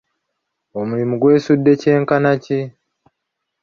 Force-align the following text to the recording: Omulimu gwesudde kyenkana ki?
Omulimu 0.79 1.15
gwesudde 1.21 1.71
kyenkana 1.81 2.31
ki? 2.43 2.59